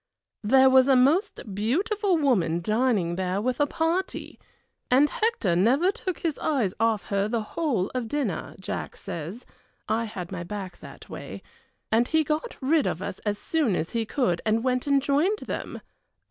There 0.43 0.67
was 0.67 0.87
a 0.87 0.95
most 0.95 1.53
beautiful 1.53 2.17
woman 2.17 2.59
dining 2.59 3.17
there 3.17 3.39
with 3.39 3.59
a 3.59 3.67
party, 3.67 4.39
and 4.89 5.07
Hector 5.07 5.55
never 5.55 5.91
took 5.91 6.17
his 6.21 6.39
eyes 6.39 6.73
off 6.79 7.05
her 7.09 7.27
the 7.27 7.43
whole 7.43 7.91
of 7.93 8.07
dinner, 8.07 8.55
Jack 8.59 8.97
says 8.97 9.45
I 9.87 10.05
had 10.05 10.31
my 10.31 10.43
back 10.43 10.79
that 10.79 11.07
way 11.07 11.43
and 11.91 12.07
he 12.07 12.23
got 12.23 12.57
rid 12.61 12.87
of 12.87 13.03
us 13.03 13.19
as 13.27 13.37
soon 13.37 13.75
as 13.75 13.91
he 13.91 14.07
could 14.07 14.41
and 14.43 14.63
went 14.63 14.87
and 14.87 15.03
joined 15.03 15.37
them. 15.45 15.81